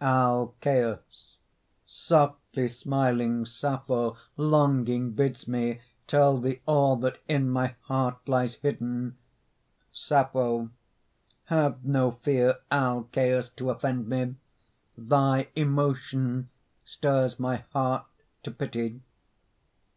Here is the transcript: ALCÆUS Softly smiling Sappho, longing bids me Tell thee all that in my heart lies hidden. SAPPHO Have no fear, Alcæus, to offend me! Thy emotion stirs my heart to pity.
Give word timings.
ALCÆUS 0.00 1.36
Softly 1.86 2.66
smiling 2.66 3.46
Sappho, 3.46 4.16
longing 4.36 5.12
bids 5.12 5.46
me 5.46 5.82
Tell 6.08 6.38
thee 6.38 6.60
all 6.66 6.96
that 6.96 7.18
in 7.28 7.48
my 7.48 7.76
heart 7.82 8.18
lies 8.28 8.56
hidden. 8.56 9.16
SAPPHO 9.92 10.70
Have 11.44 11.84
no 11.84 12.18
fear, 12.22 12.56
Alcæus, 12.72 13.54
to 13.54 13.70
offend 13.70 14.08
me! 14.08 14.34
Thy 14.98 15.50
emotion 15.54 16.48
stirs 16.84 17.38
my 17.38 17.58
heart 17.72 18.04
to 18.42 18.50
pity. 18.50 19.00